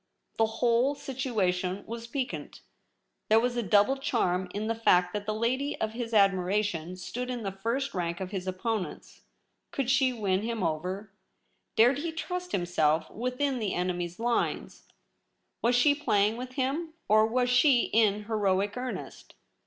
[0.39, 2.61] The whole situation was piquant.
[3.29, 6.95] There was a double charm in the fact that the lady of his admira tion
[6.95, 9.21] stood in the first rank of his opponents.
[9.69, 11.11] Could she win him over?
[11.75, 13.03] Dared he trust 24 THE REBEL ROSE.
[13.05, 14.81] himself within the enemy's Hnes?
[15.61, 19.35] Was she playing with him, or was she in heroic earnest